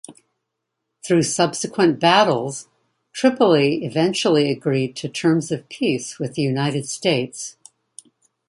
Through 1.05 1.21
subsequent 1.21 1.99
battles, 1.99 2.67
Tripoli 3.13 3.85
eventually 3.85 4.49
agreed 4.49 4.95
to 4.95 5.07
terms 5.07 5.51
of 5.51 5.69
peace 5.69 6.17
with 6.17 6.33
the 6.33 6.41
United 6.41 6.89
States. 6.89 7.55